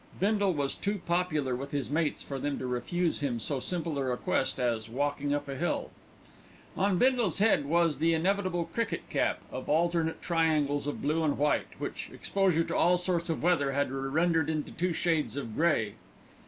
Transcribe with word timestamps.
Bindle 0.19 0.55
was 0.55 0.73
too 0.73 0.99
popular 1.05 1.55
with 1.55 1.69
his 1.69 1.91
mates 1.91 2.23
for 2.23 2.39
them 2.39 2.57
to 2.57 2.65
refuse 2.65 3.19
him 3.19 3.39
so 3.39 3.59
simple 3.59 3.99
a 3.99 4.03
request 4.03 4.59
as 4.59 4.89
walking 4.89 5.31
up 5.31 5.47
a 5.47 5.55
hill. 5.55 5.91
On 6.75 6.97
Bindle's 6.97 7.37
head 7.37 7.65
was 7.67 7.99
the 7.99 8.15
inevitable 8.15 8.65
cricket 8.73 9.07
cap 9.11 9.41
of 9.51 9.69
alternate 9.69 10.19
triangles 10.19 10.87
of 10.87 11.03
blue 11.03 11.23
and 11.23 11.37
white, 11.37 11.67
which 11.79 12.09
exposure 12.11 12.63
to 12.63 12.75
all 12.75 12.97
sorts 12.97 13.29
of 13.29 13.43
weather 13.43 13.73
had 13.73 13.91
rendered 13.91 14.49
into 14.49 14.71
two 14.71 14.91
shades 14.91 15.37
of 15.37 15.53
grey. 15.55 15.93